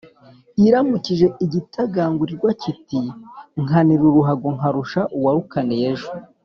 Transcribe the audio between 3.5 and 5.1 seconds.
«nkanira uruhago nkarusha